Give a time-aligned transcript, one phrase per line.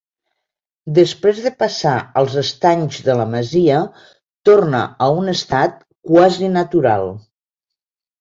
[0.97, 1.91] Després de passar
[2.21, 3.81] els estanys de la masia,
[4.49, 5.77] torna a un estat
[6.13, 7.07] quasi natural.